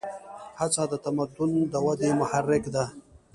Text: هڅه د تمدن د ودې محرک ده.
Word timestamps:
هڅه 0.59 0.83
د 0.91 0.93
تمدن 1.05 1.51
د 1.71 1.73
ودې 1.85 2.09
محرک 2.19 2.63
ده. 2.75 2.85